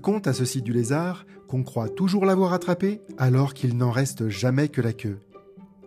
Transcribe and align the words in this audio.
conte 0.00 0.26
a 0.26 0.32
ceci 0.32 0.62
du 0.62 0.72
lézard 0.72 1.26
qu'on 1.46 1.62
croit 1.62 1.88
toujours 1.88 2.24
l'avoir 2.24 2.52
attrapé 2.52 3.00
alors 3.18 3.54
qu'il 3.54 3.76
n'en 3.76 3.90
reste 3.90 4.28
jamais 4.28 4.68
que 4.68 4.80
la 4.80 4.92
queue. 4.92 5.18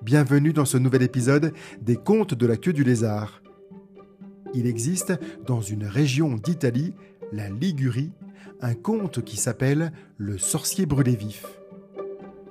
Bienvenue 0.01 0.53
dans 0.53 0.65
ce 0.65 0.77
nouvel 0.77 1.01
épisode 1.01 1.53
des 1.81 1.95
contes 1.95 2.33
de 2.33 2.45
la 2.45 2.57
queue 2.57 2.73
du 2.73 2.83
lézard. 2.83 3.41
Il 4.53 4.67
existe 4.67 5.13
dans 5.47 5.61
une 5.61 5.85
région 5.85 6.35
d'Italie, 6.35 6.93
la 7.31 7.49
Ligurie, 7.49 8.11
un 8.61 8.75
conte 8.75 9.23
qui 9.23 9.37
s'appelle 9.37 9.91
Le 10.17 10.37
sorcier 10.37 10.85
brûlé 10.85 11.15
vif. 11.15 11.45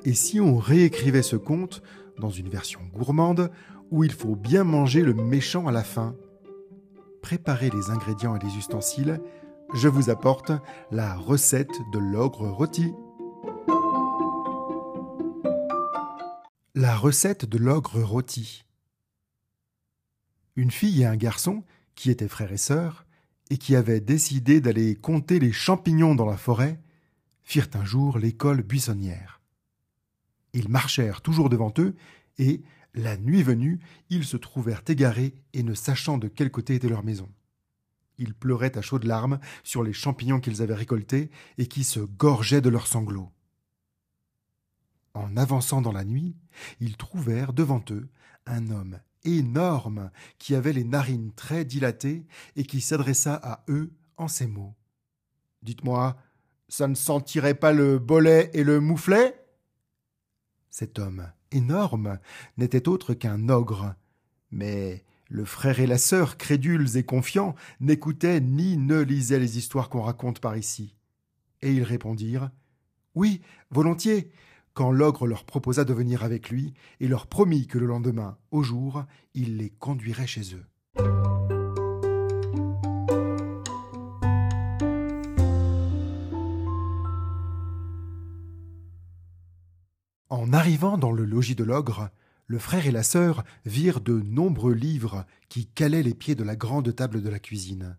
Et 0.05 0.15
si 0.15 0.41
on 0.41 0.57
réécrivait 0.57 1.23
ce 1.23 1.37
conte 1.37 1.83
dans 2.19 2.31
une 2.31 2.49
version 2.49 2.81
gourmande 2.93 3.51
où 3.91 4.03
il 4.05 4.13
faut 4.13 4.35
bien 4.35 4.65
manger 4.65 5.03
le 5.03 5.15
méchant 5.15 5.69
à 5.69 5.73
la 5.73 5.85
fin? 5.85 6.17
Préparez 7.21 7.71
les 7.71 7.91
ingrédients 7.91 8.35
et 8.35 8.45
les 8.45 8.57
ustensiles, 8.57 9.21
je 9.75 9.89
vous 9.89 10.11
apporte 10.11 10.53
la 10.91 11.17
recette 11.17 11.81
de 11.93 11.99
l'ogre 11.99 12.49
rôti. 12.49 12.93
La 16.75 16.97
recette 16.97 17.45
de 17.47 17.59
l'ogre 17.59 18.03
rôti. 18.03 18.65
Une 20.57 20.71
fille 20.71 21.03
et 21.03 21.07
un 21.07 21.17
garçon, 21.17 21.65
qui 21.95 22.11
étaient 22.11 22.29
frères 22.29 22.53
et 22.53 22.59
sœurs, 22.59 23.07
et 23.51 23.57
qui 23.57 23.77
avaient 23.77 24.01
décidé 24.01 24.61
d'aller 24.61 24.95
compter 24.95 25.39
les 25.39 25.53
champignons 25.53 26.15
dans 26.15 26.27
la 26.27 26.37
forêt, 26.37 26.81
firent 27.43 27.69
un 27.75 27.85
jour 27.85 28.19
l'école 28.19 28.63
buissonnière. 28.63 29.41
Ils 30.53 30.69
marchèrent 30.69 31.23
toujours 31.23 31.49
devant 31.49 31.73
eux, 31.79 31.95
et, 32.39 32.63
la 32.95 33.17
nuit 33.17 33.43
venue, 33.43 33.81
ils 34.11 34.25
se 34.25 34.37
trouvèrent 34.37 34.83
égarés 34.87 35.35
et 35.55 35.63
ne 35.63 35.73
sachant 35.73 36.19
de 36.19 36.29
quel 36.29 36.51
côté 36.51 36.75
était 36.75 36.91
leur 36.91 37.03
maison. 37.03 37.31
Ils 38.19 38.35
pleuraient 38.35 38.77
à 38.77 38.83
chaudes 38.83 39.05
larmes 39.05 39.41
sur 39.65 39.83
les 39.83 39.93
champignons 39.93 40.41
qu'ils 40.41 40.63
avaient 40.63 40.75
récoltés 40.75 41.31
et 41.59 41.67
qui 41.67 41.85
se 41.85 42.01
gorgeaient 42.01 42.61
de 42.61 42.69
leurs 42.69 42.87
sanglots. 42.87 43.31
En 45.15 45.37
avançant 45.37 45.83
dans 45.83 45.93
la 45.93 46.05
nuit, 46.05 46.37
ils 46.81 46.97
trouvèrent 46.97 47.53
devant 47.53 47.85
eux 47.91 48.09
un 48.47 48.71
homme 48.71 48.99
énorme 49.25 50.11
qui 50.39 50.55
avait 50.55 50.73
les 50.73 50.85
narines 50.85 51.33
très 51.35 51.65
dilatées 51.65 52.27
et 52.57 52.65
qui 52.65 52.81
s'adressa 52.81 53.35
à 53.35 53.65
eux 53.69 53.93
en 54.17 54.29
ces 54.29 54.47
mots. 54.47 54.75
Dites-moi, 55.63 56.17
ça 56.69 56.89
ne 56.89 56.95
sentirait 56.95 57.55
pas 57.55 57.73
le 57.73 57.99
bolet 57.99 58.51
et 58.55 58.65
le 58.65 58.81
mouflet? 58.81 59.39
Cet 60.71 60.99
homme 60.99 61.31
énorme 61.51 62.19
n'était 62.57 62.89
autre 62.89 63.15
qu'un 63.15 63.49
ogre, 63.49 63.95
mais 64.51 65.05
le 65.33 65.47
frère 65.47 65.81
et 65.81 65.87
la 65.87 65.97
sœur, 65.97 66.37
crédules 66.37 66.99
et 66.99 67.05
confiants, 67.05 67.55
n'écoutaient 67.81 68.41
ni 68.41 68.77
ne 68.77 69.01
lisaient 69.01 69.39
les 69.39 69.57
histoires 69.57 69.89
qu'on 69.89 70.03
raconte 70.03 70.41
par 70.41 70.59
ici. 70.59 70.95
Et 71.63 71.73
ils 71.73 71.83
répondirent 71.83 72.51
Oui, 73.15 73.41
volontiers, 73.71 74.31
quand 74.75 74.93
l'ogre 74.93 75.27
leur 75.27 75.45
proposa 75.45 75.85
de 75.85 75.95
venir 75.95 76.23
avec 76.23 76.51
lui 76.51 76.75
et 77.01 77.09
leur 77.09 77.27
promit 77.27 77.67
que 77.67 77.79
le 77.79 77.87
lendemain, 77.87 78.37
au 78.51 78.63
jour, 78.63 79.07
il 79.33 79.57
les 79.57 79.71
conduirait 79.71 80.27
chez 80.27 80.55
eux. 80.55 80.67
En 90.29 90.53
arrivant 90.53 90.99
dans 90.99 91.13
le 91.13 91.25
logis 91.25 91.55
de 91.55 91.65
l'ogre, 91.65 92.11
le 92.47 92.59
frère 92.59 92.87
et 92.87 92.91
la 92.91 93.03
sœur 93.03 93.45
virent 93.65 94.01
de 94.01 94.21
nombreux 94.21 94.75
livres 94.75 95.25
qui 95.49 95.67
calaient 95.67 96.03
les 96.03 96.15
pieds 96.15 96.35
de 96.35 96.45
la 96.45 96.57
grande 96.57 96.95
table 96.95 97.23
de 97.23 97.29
la 97.29 97.39
cuisine. 97.39 97.97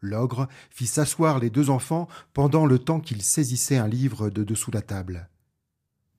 L'ogre 0.00 0.48
fit 0.70 0.86
s'asseoir 0.86 1.38
les 1.38 1.50
deux 1.50 1.70
enfants 1.70 2.08
pendant 2.32 2.66
le 2.66 2.78
temps 2.78 3.00
qu'ils 3.00 3.22
saisissaient 3.22 3.76
un 3.76 3.88
livre 3.88 4.30
de 4.30 4.44
dessous 4.44 4.70
la 4.70 4.82
table. 4.82 5.28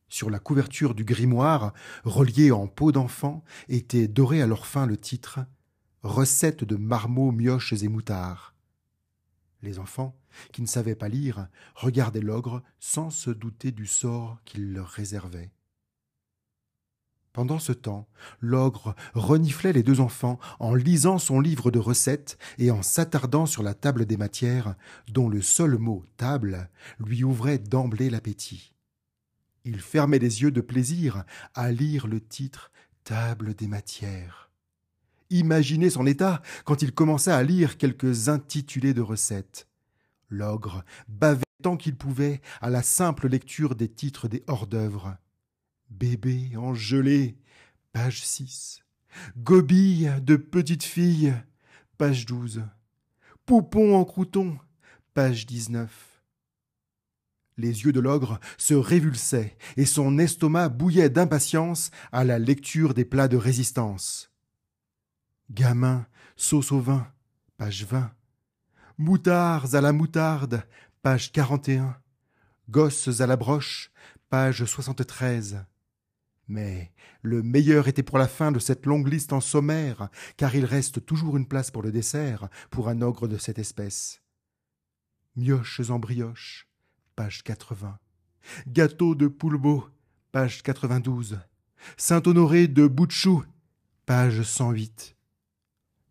Sur 0.08 0.30
la 0.30 0.40
couverture 0.40 0.94
du 0.94 1.04
grimoire, 1.04 1.74
relié 2.04 2.52
en 2.52 2.68
peau 2.68 2.92
d'enfant, 2.92 3.44
était 3.70 4.08
doré 4.08 4.42
à 4.42 4.48
leur 4.48 4.68
fin 4.68 4.86
le 4.86 4.98
titre 4.98 5.40
Recettes 6.04 6.64
de 6.64 6.76
marmots, 6.76 7.32
mioches 7.32 7.74
et 7.74 7.88
moutards. 7.88 8.54
Les 9.62 9.80
enfants, 9.80 10.20
qui 10.52 10.62
ne 10.62 10.68
savaient 10.68 10.96
pas 10.96 11.10
lire, 11.10 11.48
regardaient 11.76 12.22
l'ogre 12.22 12.64
sans 12.80 13.10
se 13.10 13.30
douter 13.30 13.72
du 13.72 13.86
sort 13.86 14.40
qu'il 14.44 14.74
leur 14.74 14.88
réservait. 14.88 15.52
Pendant 17.34 17.60
ce 17.60 17.72
temps, 17.72 18.08
l'ogre 18.42 18.94
reniflait 19.14 19.72
les 19.72 19.84
deux 19.84 20.02
enfants 20.02 20.38
en 20.60 20.76
lisant 20.76 21.18
son 21.18 21.40
livre 21.40 21.72
de 21.72 21.80
recettes 21.80 22.38
et 22.58 22.72
en 22.72 22.82
s'attardant 22.82 23.46
sur 23.46 23.64
la 23.64 23.74
table 23.74 24.06
des 24.06 24.18
matières, 24.18 24.76
dont 25.10 25.30
le 25.30 25.42
seul 25.42 25.78
mot 25.78 26.04
table 26.18 26.70
lui 27.00 27.24
ouvrait 27.24 27.60
d'emblée 27.60 28.10
l'appétit. 28.10 28.74
Il 29.64 29.80
fermait 29.80 30.20
les 30.20 30.42
yeux 30.42 30.52
de 30.52 30.62
plaisir 30.62 31.24
à 31.54 31.72
lire 31.72 32.08
le 32.08 32.20
titre 32.20 32.72
Table 33.04 33.56
des 33.56 33.68
matières. 33.68 34.52
Imaginez 35.30 35.90
son 35.90 36.06
état 36.06 36.42
quand 36.66 36.82
il 36.82 36.94
commença 36.94 37.36
à 37.36 37.42
lire 37.42 37.78
quelques 37.78 38.28
intitulés 38.28 38.94
de 38.94 39.02
recettes. 39.02 39.68
L'ogre 40.30 40.84
bavait 41.08 41.44
tant 41.64 41.78
qu'il 41.78 41.96
pouvait 41.96 42.42
à 42.60 42.70
la 42.70 42.84
simple 42.84 43.28
lecture 43.28 43.76
des 43.76 43.88
titres 43.88 44.28
des 44.28 44.44
hors-d'œuvre. 44.48 45.18
Bébé 45.92 46.54
en 46.58 46.74
gelée, 46.74 47.38
page 47.92 48.24
6. 48.24 48.84
Gobille 49.38 50.20
de 50.24 50.38
petite 50.38 50.84
fille, 50.84 51.34
page 51.98 52.26
12. 52.26 52.64
Poupon 53.46 53.96
en 53.96 54.06
crouton, 54.06 54.58
page 55.14 55.46
19. 55.46 56.24
Les 57.58 57.84
yeux 57.84 57.92
de 57.92 58.00
l'ogre 58.00 58.40
se 58.58 58.74
révulsaient 58.74 59.58
et 59.76 59.86
son 59.86 60.18
estomac 60.18 60.70
bouillait 60.70 61.10
d'impatience 61.10 61.92
à 62.14 62.24
la 62.24 62.40
lecture 62.40 62.94
des 62.94 63.06
plats 63.06 63.28
de 63.28 63.38
résistance. 63.38 64.32
Gamin, 65.52 66.08
sauce 66.38 66.72
au 66.72 66.80
vin, 66.80 67.06
page 67.58 67.86
20. 67.86 68.12
Moutards 68.98 69.76
à 69.76 69.82
la 69.82 69.92
moutarde, 69.92 70.66
page 71.02 71.34
41. 71.34 71.98
Gosses 72.70 73.20
à 73.20 73.28
la 73.28 73.36
broche, 73.36 73.92
page 74.30 74.64
73. 74.64 75.66
Mais 76.48 76.92
le 77.22 77.44
meilleur 77.44 77.88
était 77.88 78.04
pour 78.04 78.18
la 78.18 78.28
fin 78.28 78.52
de 78.52 78.60
cette 78.60 78.86
longue 78.86 79.08
liste 79.08 79.34
en 79.34 79.42
sommaire, 79.42 80.10
car 80.38 80.56
il 80.56 80.66
reste 80.66 81.06
toujours 81.06 81.38
une 81.38 81.48
place 81.48 81.72
pour 81.72 81.82
le 81.82 81.92
dessert, 81.92 82.50
pour 82.70 82.90
un 82.90 83.02
ogre 83.02 83.28
de 83.28 83.38
cette 83.38 83.60
espèce. 83.60 84.22
Mioches 85.36 85.90
en 85.90 86.00
brioche, 86.00 86.68
page 87.16 87.44
80. 87.44 87.98
Gâteau 88.68 89.16
de 89.16 89.28
poulbeau, 89.28 89.88
page 90.32 90.62
92. 90.64 91.40
Saint-Honoré 91.98 92.68
de 92.68 92.88
Boutchou, 92.88 93.44
page 94.06 94.42
108. 94.42 95.16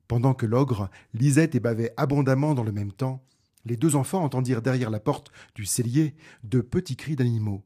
Pendant 0.08 0.34
que 0.34 0.46
l'ogre 0.46 0.90
lisait 1.14 1.50
et 1.52 1.60
bavait 1.60 1.92
abondamment 1.96 2.54
dans 2.54 2.64
le 2.64 2.72
même 2.72 2.92
temps, 2.92 3.22
les 3.64 3.76
deux 3.76 3.94
enfants 3.94 4.24
entendirent 4.24 4.62
derrière 4.62 4.90
la 4.90 5.00
porte 5.00 5.30
du 5.54 5.66
cellier 5.66 6.14
de 6.44 6.60
petits 6.60 6.96
cris 6.96 7.16
d'animaux, 7.16 7.62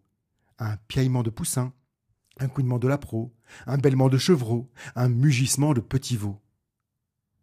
un 0.58 0.76
piaillement 0.88 1.22
de 1.22 1.30
poussins, 1.30 1.72
un 2.38 2.48
couinement 2.48 2.78
de 2.78 2.88
lapro, 2.88 3.32
un 3.66 3.78
bêlement 3.78 4.08
de 4.08 4.18
chevreau, 4.18 4.70
un 4.96 5.08
mugissement 5.08 5.74
de 5.74 5.80
petits 5.80 6.16
veaux. 6.16 6.40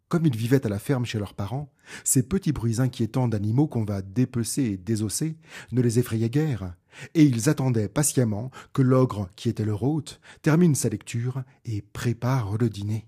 Comme 0.08 0.26
ils 0.26 0.36
vivaient 0.36 0.66
à 0.66 0.68
la 0.68 0.78
ferme 0.78 1.06
chez 1.06 1.18
leurs 1.18 1.32
parents, 1.32 1.72
ces 2.04 2.22
petits 2.22 2.52
bruits 2.52 2.80
inquiétants 2.80 3.28
d'animaux 3.28 3.66
qu'on 3.66 3.84
va 3.84 4.02
dépecer 4.02 4.62
et 4.62 4.76
désosser 4.76 5.38
ne 5.72 5.80
les 5.80 5.98
effrayaient 5.98 6.28
guère, 6.28 6.74
et 7.14 7.24
ils 7.24 7.48
attendaient 7.48 7.88
patiemment 7.88 8.50
que 8.74 8.82
l'ogre, 8.82 9.30
qui 9.36 9.48
était 9.48 9.64
leur 9.64 9.82
hôte, 9.82 10.20
termine 10.42 10.74
sa 10.74 10.90
lecture 10.90 11.42
et 11.64 11.80
prépare 11.80 12.58
le 12.58 12.68
dîner. 12.68 13.06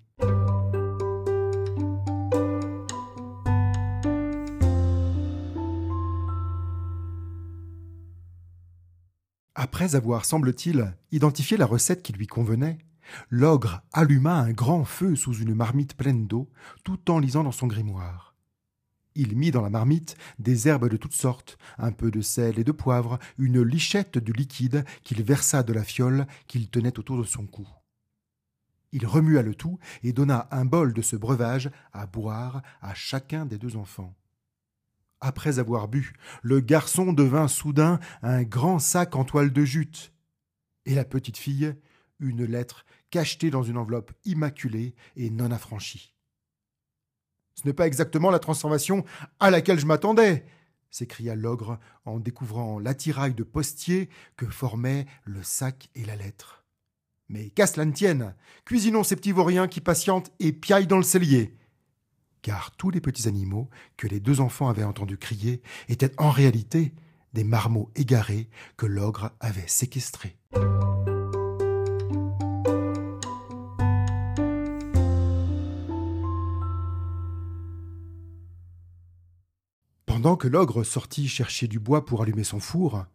Après 9.65 9.95
avoir, 9.95 10.27
semble-t-il, 10.27 10.95
identifié 11.11 11.57
la 11.57 11.65
recette 11.65 12.03
qui 12.03 12.13
lui 12.13 12.27
convenait, 12.27 12.77
l'ogre 13.31 13.81
alluma 13.95 14.35
un 14.35 14.53
grand 14.53 14.85
feu 14.85 15.17
sous 15.17 15.33
une 15.33 15.55
marmite 15.55 15.97
pleine 15.97 16.27
d'eau, 16.27 16.51
tout 16.85 17.11
en 17.11 17.19
lisant 17.19 17.45
dans 17.45 17.51
son 17.51 17.67
grimoire. 17.67 18.35
Il 19.15 19.35
mit 19.39 19.53
dans 19.53 19.63
la 19.63 19.71
marmite 19.71 20.19
des 20.39 20.69
herbes 20.69 20.91
de 20.91 20.99
toutes 20.99 21.15
sortes, 21.15 21.57
un 21.79 21.93
peu 21.93 22.11
de 22.11 22.21
sel 22.21 22.59
et 22.59 22.63
de 22.63 22.73
poivre, 22.73 23.19
une 23.39 23.63
lichette 23.63 24.19
du 24.19 24.35
liquide 24.35 24.85
qu'il 25.03 25.23
versa 25.23 25.63
de 25.63 25.73
la 25.73 25.83
fiole 25.83 26.27
qu'il 26.47 26.69
tenait 26.69 26.99
autour 26.99 27.17
de 27.17 27.25
son 27.25 27.47
cou. 27.47 27.67
Il 28.93 29.07
remua 29.07 29.41
le 29.41 29.55
tout 29.55 29.79
et 30.03 30.13
donna 30.13 30.47
un 30.51 30.67
bol 30.67 30.93
de 30.93 31.01
ce 31.01 31.17
breuvage 31.17 31.71
à 31.95 32.05
boire 32.05 32.61
à 32.83 32.93
chacun 32.93 33.47
des 33.47 33.57
deux 33.57 33.77
enfants. 33.77 34.15
Après 35.27 35.59
avoir 35.59 35.89
bu, 35.89 36.13
le 36.43 36.61
garçon 36.61 37.15
devint 37.15 37.49
soudain 37.49 37.99
un 38.21 38.43
grand 38.43 38.79
sac 38.79 39.17
en 39.17 39.25
toile 39.25 39.55
de 39.55 39.65
jute, 39.65 40.13
et 40.85 40.95
la 40.95 41.07
petite 41.07 41.39
fille 41.39 41.75
une 42.21 42.45
lettre 42.45 42.85
cachetée 43.11 43.49
dans 43.49 43.63
une 43.63 43.79
enveloppe 43.79 44.13
immaculée 44.27 44.95
et 45.17 45.31
non 45.31 45.51
affranchie. 45.51 46.13
Ce 47.55 47.67
n'est 47.67 47.73
pas 47.73 47.87
exactement 47.87 48.31
la 48.31 48.39
transformation 48.39 49.07
à 49.41 49.51
laquelle 49.51 49.81
je 49.81 49.87
m'attendais, 49.87 50.45
s'écria 50.91 51.35
l'ogre 51.35 51.79
en 52.05 52.21
découvrant 52.21 52.79
l'attirail 52.79 53.33
de 53.33 53.45
postier 53.45 54.11
que 54.37 54.45
formaient 54.45 55.07
le 55.25 55.43
sac 55.43 55.89
et 55.95 56.05
la 56.05 56.17
lettre. 56.17 56.67
Mais 57.31 57.49
qu'à 57.49 57.67
cela 57.67 57.87
ne 57.87 57.93
tienne, 57.93 58.35
cuisinons 58.67 59.05
ces 59.05 59.17
petits 59.17 59.33
vauriens 59.33 59.69
qui 59.69 59.81
patientent 59.81 60.33
et 60.39 60.53
piaillent 60.53 60.87
dans 60.87 60.99
le 60.99 61.03
cellier. 61.03 61.57
Car 62.45 62.73
tous 62.73 62.91
les 62.91 63.01
petits 63.01 63.27
animaux 63.27 63.71
que 63.97 64.07
les 64.07 64.21
deux 64.21 64.43
enfants 64.43 64.69
avaient 64.69 64.85
entendus 64.85 65.17
crier 65.17 65.63
étaient 65.89 66.13
en 66.19 66.31
réalité 66.31 66.93
des 67.33 67.43
marmots 67.43 67.91
égarés 67.97 68.51
que 68.77 68.85
l'ogre 68.85 69.33
avait 69.41 69.67
séquestrés. 69.67 70.37
Pendant 80.05 80.37
que 80.37 80.47
l'ogre 80.47 80.85
sortit 80.85 81.29
chercher 81.29 81.67
du 81.67 81.79
bois 81.79 82.05
pour 82.05 82.21
allumer 82.21 82.45
son 82.45 82.61
four, 82.61 83.07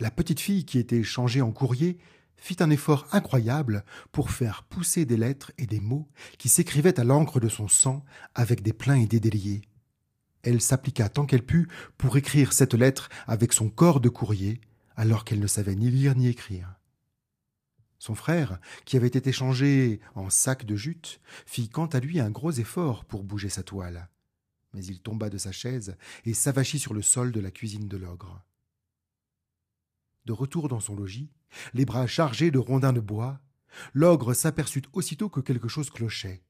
la 0.00 0.10
petite 0.10 0.40
fille 0.40 0.64
qui 0.64 0.78
était 0.78 1.02
changée 1.02 1.42
en 1.42 1.52
courrier 1.52 1.98
fit 2.42 2.56
un 2.58 2.70
effort 2.70 3.06
incroyable 3.12 3.84
pour 4.10 4.32
faire 4.32 4.64
pousser 4.64 5.04
des 5.04 5.16
lettres 5.16 5.52
et 5.58 5.66
des 5.66 5.78
mots 5.78 6.08
qui 6.38 6.48
s'écrivaient 6.48 6.98
à 6.98 7.04
l'encre 7.04 7.38
de 7.38 7.48
son 7.48 7.68
sang 7.68 8.04
avec 8.34 8.62
des 8.62 8.72
pleins 8.72 8.96
et 8.96 9.06
des 9.06 9.20
déliés. 9.20 9.62
Elle 10.42 10.60
s'appliqua 10.60 11.08
tant 11.08 11.24
qu'elle 11.24 11.46
put 11.46 11.68
pour 11.98 12.16
écrire 12.16 12.52
cette 12.52 12.74
lettre 12.74 13.08
avec 13.28 13.52
son 13.52 13.70
corps 13.70 14.00
de 14.00 14.08
courrier, 14.08 14.60
alors 14.96 15.24
qu'elle 15.24 15.38
ne 15.38 15.46
savait 15.46 15.76
ni 15.76 15.88
lire 15.88 16.16
ni 16.16 16.26
écrire. 16.26 16.80
Son 18.00 18.16
frère, 18.16 18.58
qui 18.84 18.96
avait 18.96 19.06
été 19.06 19.30
changé 19.30 20.00
en 20.16 20.28
sac 20.28 20.66
de 20.66 20.74
jute, 20.74 21.20
fit 21.46 21.68
quant 21.68 21.86
à 21.86 22.00
lui 22.00 22.18
un 22.18 22.30
gros 22.30 22.50
effort 22.50 23.04
pour 23.04 23.22
bouger 23.22 23.50
sa 23.50 23.62
toile 23.62 24.08
mais 24.74 24.86
il 24.86 25.00
tomba 25.00 25.28
de 25.28 25.36
sa 25.36 25.52
chaise 25.52 25.96
et 26.24 26.32
s'avachit 26.32 26.78
sur 26.78 26.94
le 26.94 27.02
sol 27.02 27.30
de 27.30 27.40
la 27.40 27.50
cuisine 27.50 27.88
de 27.88 27.96
l'ogre. 27.98 28.42
De 30.24 30.32
retour 30.32 30.68
dans 30.68 30.80
son 30.80 30.94
logis, 30.94 31.30
les 31.74 31.84
bras 31.84 32.06
chargés 32.06 32.50
de 32.50 32.58
rondins 32.58 32.92
de 32.92 33.00
bois, 33.00 33.40
l'ogre 33.92 34.34
s'aperçut 34.34 34.82
aussitôt 34.92 35.28
que 35.28 35.40
quelque 35.40 35.68
chose 35.68 35.90
clochait. 35.90 36.42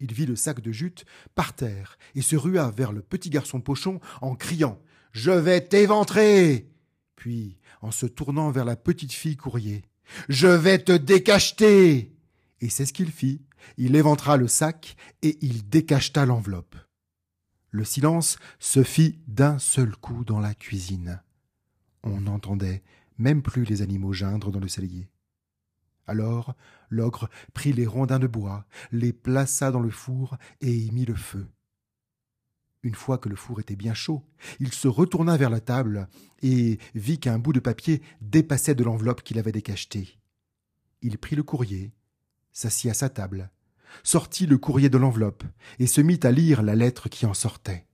Il 0.00 0.12
vit 0.12 0.26
le 0.26 0.36
sac 0.36 0.60
de 0.60 0.72
jute 0.72 1.04
par 1.34 1.54
terre 1.54 1.96
et 2.14 2.22
se 2.22 2.36
rua 2.36 2.70
vers 2.70 2.92
le 2.92 3.02
petit 3.02 3.30
garçon 3.30 3.60
pochon 3.60 4.00
en 4.20 4.34
criant 4.34 4.80
Je 5.12 5.30
vais 5.30 5.60
t'éventrer 5.60 6.68
Puis, 7.14 7.58
en 7.80 7.92
se 7.92 8.06
tournant 8.06 8.50
vers 8.50 8.64
la 8.64 8.76
petite 8.76 9.12
fille 9.12 9.36
courrier 9.36 9.84
Je 10.28 10.48
vais 10.48 10.80
te 10.80 10.92
décacheter 10.92 12.16
Et 12.60 12.68
c'est 12.68 12.84
ce 12.84 12.92
qu'il 12.92 13.12
fit. 13.12 13.42
Il 13.76 13.94
éventra 13.94 14.36
le 14.36 14.48
sac 14.48 14.96
et 15.22 15.38
il 15.40 15.68
décacheta 15.68 16.26
l'enveloppe. 16.26 16.74
Le 17.70 17.84
silence 17.84 18.38
se 18.58 18.82
fit 18.82 19.20
d'un 19.28 19.60
seul 19.60 19.94
coup 19.94 20.24
dans 20.24 20.40
la 20.40 20.54
cuisine. 20.54 21.22
On 22.02 22.20
n'entendait 22.20 22.82
même 23.18 23.42
plus 23.42 23.64
les 23.64 23.82
animaux 23.82 24.12
geindre 24.12 24.50
dans 24.50 24.60
le 24.60 24.68
cellier. 24.68 25.08
Alors 26.06 26.54
l'ogre 26.90 27.28
prit 27.54 27.72
les 27.72 27.86
rondins 27.86 28.18
de 28.18 28.26
bois, 28.26 28.66
les 28.90 29.12
plaça 29.12 29.70
dans 29.70 29.80
le 29.80 29.90
four 29.90 30.36
et 30.60 30.74
y 30.74 30.90
mit 30.90 31.04
le 31.04 31.14
feu. 31.14 31.46
Une 32.82 32.96
fois 32.96 33.18
que 33.18 33.28
le 33.28 33.36
four 33.36 33.60
était 33.60 33.76
bien 33.76 33.94
chaud, 33.94 34.24
il 34.58 34.72
se 34.72 34.88
retourna 34.88 35.36
vers 35.36 35.50
la 35.50 35.60
table 35.60 36.08
et 36.42 36.78
vit 36.94 37.20
qu'un 37.20 37.38
bout 37.38 37.52
de 37.52 37.60
papier 37.60 38.02
dépassait 38.20 38.74
de 38.74 38.82
l'enveloppe 38.82 39.22
qu'il 39.22 39.38
avait 39.38 39.52
décachetée. 39.52 40.18
Il 41.00 41.18
prit 41.18 41.36
le 41.36 41.44
courrier, 41.44 41.92
s'assit 42.52 42.90
à 42.90 42.94
sa 42.94 43.08
table, 43.08 43.50
sortit 44.02 44.46
le 44.46 44.58
courrier 44.58 44.88
de 44.88 44.98
l'enveloppe 44.98 45.44
et 45.78 45.86
se 45.86 46.00
mit 46.00 46.18
à 46.24 46.32
lire 46.32 46.62
la 46.62 46.74
lettre 46.74 47.08
qui 47.08 47.24
en 47.24 47.34
sortait. 47.34 47.86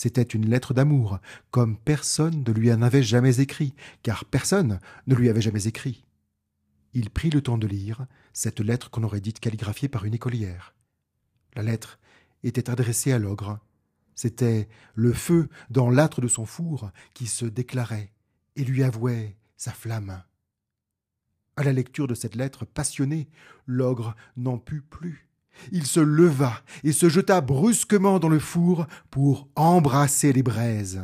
C'était 0.00 0.22
une 0.22 0.48
lettre 0.48 0.74
d'amour, 0.74 1.18
comme 1.50 1.76
personne 1.76 2.44
ne 2.46 2.52
lui 2.52 2.72
en 2.72 2.82
avait 2.82 3.02
jamais 3.02 3.40
écrit, 3.40 3.74
car 4.04 4.24
personne 4.24 4.78
ne 5.08 5.16
lui 5.16 5.28
avait 5.28 5.40
jamais 5.40 5.66
écrit. 5.66 6.06
Il 6.94 7.10
prit 7.10 7.30
le 7.30 7.42
temps 7.42 7.58
de 7.58 7.66
lire 7.66 8.06
cette 8.32 8.60
lettre 8.60 8.90
qu'on 8.90 9.02
aurait 9.02 9.20
dite 9.20 9.40
calligraphiée 9.40 9.88
par 9.88 10.04
une 10.04 10.14
écolière. 10.14 10.76
La 11.56 11.64
lettre 11.64 11.98
était 12.44 12.70
adressée 12.70 13.10
à 13.10 13.18
l'ogre. 13.18 13.58
C'était 14.14 14.68
le 14.94 15.12
feu 15.12 15.48
dans 15.68 15.90
l'âtre 15.90 16.20
de 16.20 16.28
son 16.28 16.46
four 16.46 16.92
qui 17.12 17.26
se 17.26 17.44
déclarait 17.44 18.12
et 18.54 18.62
lui 18.62 18.84
avouait 18.84 19.36
sa 19.56 19.72
flamme. 19.72 20.22
À 21.56 21.64
la 21.64 21.72
lecture 21.72 22.06
de 22.06 22.14
cette 22.14 22.36
lettre 22.36 22.64
passionnée, 22.64 23.28
l'ogre 23.66 24.14
n'en 24.36 24.58
put 24.58 24.82
plus. 24.82 25.27
Il 25.72 25.86
se 25.86 26.00
leva 26.00 26.62
et 26.84 26.92
se 26.92 27.08
jeta 27.08 27.40
brusquement 27.40 28.18
dans 28.18 28.28
le 28.28 28.38
four 28.38 28.86
pour 29.10 29.48
embrasser 29.54 30.32
les 30.32 30.42
braises. 30.42 31.02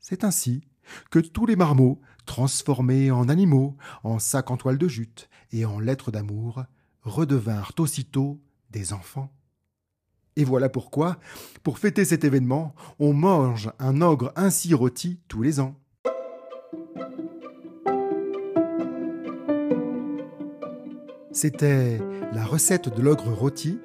C'est 0.00 0.24
ainsi 0.24 0.62
que 1.10 1.18
tous 1.18 1.46
les 1.46 1.56
marmots, 1.56 2.00
transformés 2.26 3.10
en 3.10 3.28
animaux, 3.28 3.76
en 4.02 4.18
sacs 4.18 4.50
en 4.50 4.56
toile 4.56 4.78
de 4.78 4.88
jute 4.88 5.28
et 5.52 5.64
en 5.64 5.78
lettres 5.78 6.10
d'amour, 6.10 6.64
redevinrent 7.02 7.72
aussitôt 7.78 8.40
des 8.70 8.92
enfants. 8.92 9.32
Et 10.36 10.44
voilà 10.44 10.68
pourquoi, 10.68 11.18
pour 11.62 11.78
fêter 11.78 12.04
cet 12.04 12.24
événement, 12.24 12.74
on 12.98 13.12
mange 13.12 13.70
un 13.78 14.00
ogre 14.00 14.32
ainsi 14.36 14.74
rôti 14.74 15.20
tous 15.28 15.42
les 15.42 15.60
ans. 15.60 15.78
C'était 21.34 22.00
La 22.32 22.44
recette 22.44 22.94
de 22.94 23.02
l'ogre 23.02 23.32
rôti, 23.32 23.80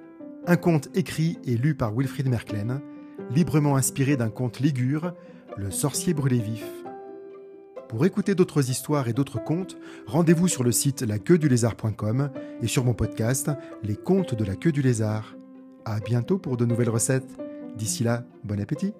un 0.45 0.55
conte 0.55 0.87
écrit 0.95 1.39
et 1.45 1.57
lu 1.57 1.73
par 1.73 1.95
Wilfrid 1.95 2.29
Merklen, 2.29 2.79
librement 3.31 3.75
inspiré 3.75 4.15
d'un 4.15 4.29
conte 4.29 4.59
ligure, 4.59 5.15
Le 5.57 5.71
sorcier 5.71 6.13
brûlé 6.13 6.37
vif. 6.37 6.63
Pour 7.89 8.05
écouter 8.05 8.35
d'autres 8.35 8.69
histoires 8.69 9.07
et 9.07 9.13
d'autres 9.13 9.43
contes, 9.43 9.77
rendez-vous 10.05 10.47
sur 10.47 10.63
le 10.63 10.71
site 10.71 11.01
laqueuedulézard.com 11.01 12.29
et 12.61 12.67
sur 12.67 12.85
mon 12.85 12.93
podcast 12.93 13.49
Les 13.81 13.95
contes 13.95 14.35
de 14.35 14.45
la 14.45 14.55
queue 14.55 14.71
du 14.71 14.83
lézard. 14.83 15.35
À 15.85 15.99
bientôt 15.99 16.37
pour 16.37 16.55
de 16.55 16.65
nouvelles 16.65 16.91
recettes. 16.91 17.35
D'ici 17.75 18.03
là, 18.03 18.25
bon 18.43 18.61
appétit! 18.61 18.93